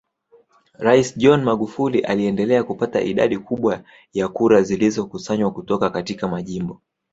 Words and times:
Rais 0.79 1.13
John 1.17 1.43
Magufuli 1.43 1.99
aliendelea 2.01 2.63
kupata 2.63 3.01
idadi 3.01 3.37
kubwa 3.37 3.83
ya 4.13 4.27
kura 4.27 4.61
zilizokusanywa 4.61 5.51
kutoka 5.51 5.89
katika 5.89 6.27
majimbo 6.27 6.81